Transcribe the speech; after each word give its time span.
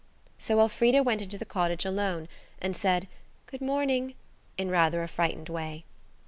So 0.39 0.57
Elfrida 0.59 1.03
went 1.03 1.21
into 1.21 1.37
the 1.37 1.45
cottage 1.45 1.85
alone, 1.85 2.27
and 2.59 2.75
said 2.75 3.07
"Good 3.45 3.61
morning" 3.61 4.15
in 4.57 4.71
rather 4.71 5.03
a 5.03 5.07
frightened 5.07 5.47
way. 5.47 5.85